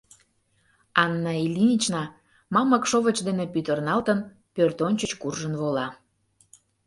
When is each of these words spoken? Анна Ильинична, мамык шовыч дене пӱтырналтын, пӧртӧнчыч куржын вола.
Анна 1.03 1.31
Ильинична, 1.45 2.03
мамык 2.53 2.83
шовыч 2.89 3.17
дене 3.27 3.45
пӱтырналтын, 3.53 4.19
пӧртӧнчыч 4.55 5.11
куржын 5.21 5.53
вола. 5.61 5.87